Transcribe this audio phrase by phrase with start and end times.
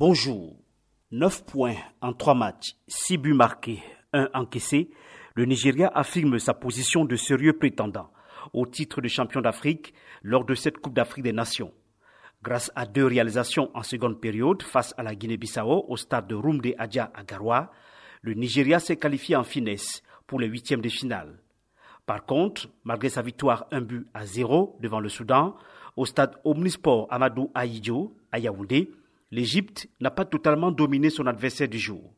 [0.00, 0.56] Bonjour.
[1.10, 3.82] 9 points en 3 matchs, 6 buts marqués,
[4.14, 4.88] 1 encaissé.
[5.34, 8.10] Le Nigeria affirme sa position de sérieux prétendant
[8.54, 9.92] au titre de champion d'Afrique
[10.22, 11.74] lors de cette Coupe d'Afrique des Nations.
[12.42, 16.74] Grâce à deux réalisations en seconde période face à la Guinée-Bissau au stade de Rumde
[16.78, 17.70] Adja à Garoua,
[18.22, 21.42] le Nigeria s'est qualifié en finesse pour les huitièmes de finale.
[22.06, 25.56] Par contre, malgré sa victoire un but à zéro devant le Soudan,
[25.94, 28.94] au stade Omnisport Amadou Aïdjo à Yaoundé,
[29.30, 32.14] l'Égypte n'a pas totalement dominé son adversaire du jour.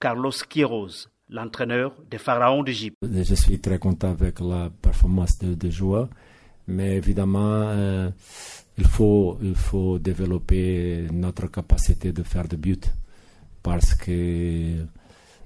[0.00, 2.96] Carlos Quiroz, l'entraîneur des Pharaons d'Égypte.
[3.02, 6.08] Je suis très content avec la performance des de joueurs,
[6.66, 8.10] mais évidemment, euh,
[8.76, 12.76] il, faut, il faut développer notre capacité de faire des buts
[13.62, 14.84] parce que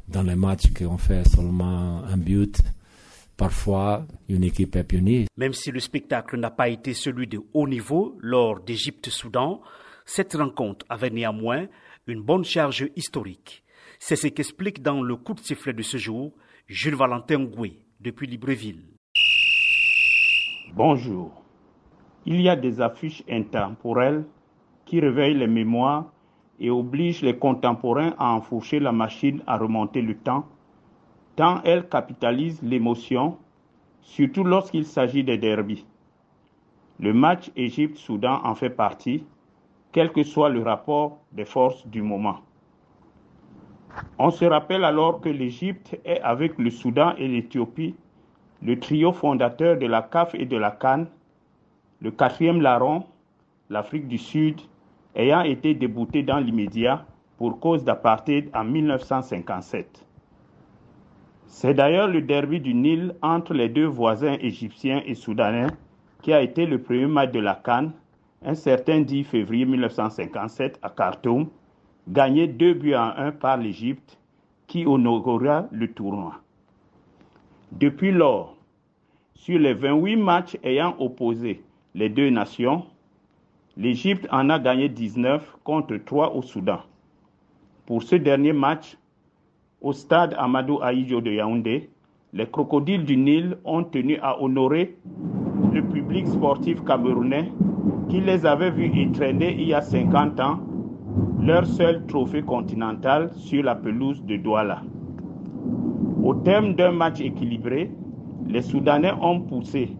[0.08, 2.60] dans les matchs qu'on fait seulement un but,
[3.36, 5.26] parfois une équipe est punie.
[5.36, 9.62] Même si le spectacle n'a pas été celui de haut niveau lors d'Égypte-Soudan,
[10.04, 11.66] cette rencontre avait néanmoins
[12.06, 13.62] une bonne charge historique.
[13.98, 16.32] C'est ce qu'explique dans le coup de sifflet de ce jour
[16.66, 18.84] Jules Valentin Ngoué depuis Libreville.
[20.74, 21.42] Bonjour.
[22.24, 24.24] Il y a des affiches intemporelles
[24.84, 26.12] qui réveillent les mémoires
[26.58, 30.46] et obligent les contemporains à enfourcher la machine à remonter le temps,
[31.36, 33.38] tant elles capitalisent l'émotion,
[34.00, 35.84] surtout lorsqu'il s'agit des derbies.
[37.00, 39.24] Le match Égypte-Soudan en fait partie,
[39.92, 42.40] quel que soit le rapport des forces du moment.
[44.18, 47.94] On se rappelle alors que l'Égypte est avec le Soudan et l'Éthiopie
[48.62, 51.08] le trio fondateur de la CAF et de la Cannes,
[52.00, 53.04] le quatrième larron,
[53.70, 54.60] l'Afrique du Sud,
[55.16, 57.04] ayant été débouté dans l'immédiat
[57.38, 60.06] pour cause d'apartheid en 1957.
[61.46, 65.66] C'est d'ailleurs le derby du Nil entre les deux voisins égyptiens et soudanais
[66.22, 67.92] qui a été le premier match de la Cannes
[68.44, 71.48] un certain 10 février 1957 à Khartoum,
[72.08, 74.18] gagné 2 buts à 1 par l'Égypte,
[74.66, 76.40] qui honorera le tournoi.
[77.72, 78.56] Depuis lors,
[79.34, 81.62] sur les 28 matchs ayant opposé
[81.94, 82.84] les deux nations,
[83.76, 86.80] l'Égypte en a gagné 19 contre 3 au Soudan.
[87.86, 88.96] Pour ce dernier match,
[89.80, 91.90] au stade Amadou Aïdjo de Yaoundé,
[92.32, 94.96] les crocodiles du Nil ont tenu à honorer
[95.72, 97.50] le public sportif camerounais
[98.08, 100.58] qui les avait vus entraîner il y a 50 ans
[101.40, 104.82] leur seul trophée continental sur la pelouse de Douala.
[106.22, 107.90] Au terme d'un match équilibré,
[108.46, 109.96] les Soudanais ont poussé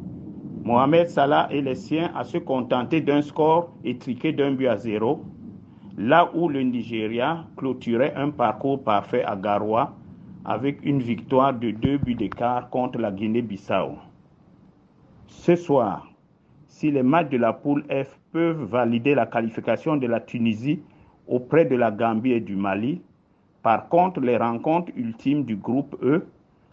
[0.63, 5.25] Mohamed Salah et les siens à se contenter d'un score étriqué d'un but à zéro,
[5.97, 9.95] là où le Nigeria clôturait un parcours parfait à Garoua
[10.45, 14.12] avec une victoire de deux buts d'écart contre la Guinée-Bissau.
[15.41, 16.07] Ce soir,
[16.69, 20.81] si les matchs de la poule F peuvent valider la qualification de la Tunisie
[21.27, 23.03] auprès de la Gambie et du Mali,
[23.61, 26.25] par contre, les rencontres ultimes du groupe E,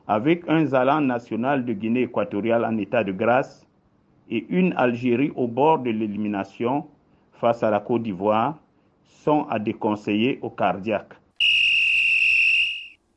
[0.07, 3.65] avec un Zalan national de Guinée équatoriale en état de grâce
[4.29, 6.85] et une Algérie au bord de l'élimination
[7.31, 8.59] face à la Côte d'Ivoire,
[9.03, 11.18] sont à déconseiller aux cardiaques.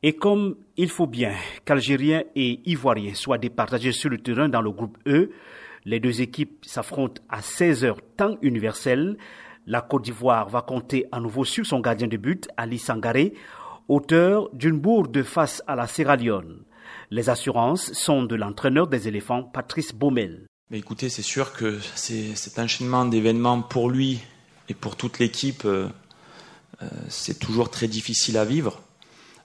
[0.04, 1.32] Et comme il faut bien
[1.64, 5.30] qu'Algériens et Ivoiriens soient départagés sur le terrain dans le groupe E,
[5.84, 9.16] les deux équipes s'affrontent à 16h temps universel.
[9.66, 13.34] La Côte d'Ivoire va compter à nouveau sur son gardien de but, Ali Sangaré,
[13.88, 16.64] auteur d'une bourde face à la Sierra Leone.
[17.10, 20.46] Les assurances sont de l'entraîneur des éléphants, Patrice Baumel.
[20.70, 24.20] Mais écoutez, c'est sûr que cet enchaînement d'événements pour lui
[24.69, 25.88] et pour toute l'équipe, euh,
[26.82, 28.80] euh, c'est toujours très difficile à vivre.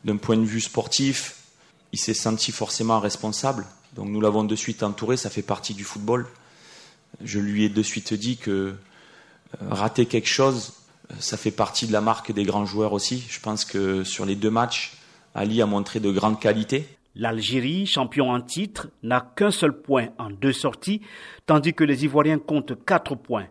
[0.04, 1.36] D'un point de vue sportif,
[1.92, 3.66] il s'est senti forcément responsable.
[3.96, 6.28] Donc nous l'avons de suite entouré, ça fait partie du football.
[7.24, 8.76] Je lui ai de suite dit que euh,
[9.70, 10.74] rater quelque chose,
[11.12, 13.26] euh, ça fait partie de la marque des grands joueurs aussi.
[13.30, 14.94] Je pense que sur les deux matchs,
[15.34, 16.88] Ali a montré de grandes qualités.
[17.16, 21.02] L'Algérie, champion en titre, n'a qu'un seul point en deux sorties,
[21.48, 23.48] tandis que les Ivoiriens comptent quatre points.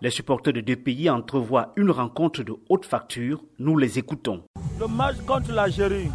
[0.00, 3.44] Les supporters de deux pays entrevoient une rencontre de haute facture.
[3.58, 4.42] Nous les écoutons.
[4.80, 6.08] Le match contre l'Algérie,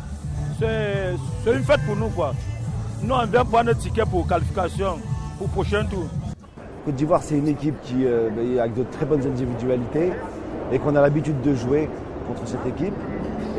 [0.58, 1.14] c'est
[1.46, 2.10] une fête pour nous.
[2.10, 2.34] quoi.
[3.04, 4.98] Nous, on vient prendre notre ticket pour qualification,
[5.38, 6.10] pour le prochain tour.
[6.84, 10.14] Côte d'Ivoire, c'est une équipe qui, euh, bah, avec de très bonnes individualités
[10.72, 11.88] et qu'on a l'habitude de jouer
[12.28, 12.96] contre cette équipe.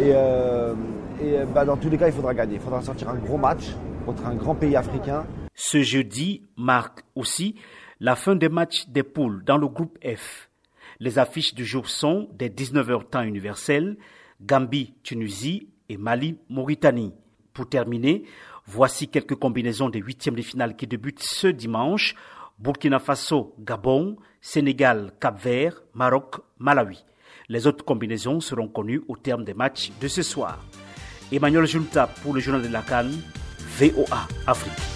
[0.00, 0.74] Et, euh,
[1.22, 2.54] et bah, dans tous les cas, il faudra gagner.
[2.54, 3.62] Il faudra sortir un gros match
[4.04, 5.24] contre un grand pays africain.
[5.54, 7.54] Ce jeudi marque aussi
[8.00, 10.50] la fin des matchs des poules dans le groupe F.
[10.98, 13.96] Les affiches du jour sont des 19h temps universel,
[14.40, 17.12] Gambie, Tunisie et Mali, Mauritanie.
[17.52, 18.24] Pour terminer,
[18.66, 22.16] Voici quelques combinaisons des huitièmes de finale qui débutent ce dimanche.
[22.58, 27.04] Burkina Faso, Gabon, Sénégal, Cap-Vert, Maroc, Malawi.
[27.48, 30.58] Les autres combinaisons seront connues au terme des matchs de ce soir.
[31.30, 33.20] Emmanuel Junta pour le journal de la Cannes,
[33.78, 34.95] VOA Afrique.